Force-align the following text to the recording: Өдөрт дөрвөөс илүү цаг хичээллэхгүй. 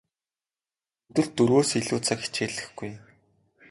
Өдөрт 1.09 1.31
дөрвөөс 1.37 1.69
илүү 1.79 1.99
цаг 2.07 2.17
хичээллэхгүй. 2.23 2.91